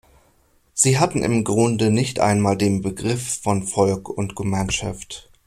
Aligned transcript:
Sie 0.73 0.97
hatte 0.97 1.19
im 1.19 1.43
Grunde 1.43 1.91
nicht 1.91 2.19
einmal 2.19 2.57
den 2.57 2.81
Begriff 2.81 3.39
von 3.43 3.61
Volk 3.61 4.09
und 4.09 4.35
Gemeinschaft. 4.35 5.29